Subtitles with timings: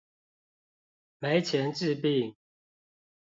[1.19, 2.35] 沒錢治病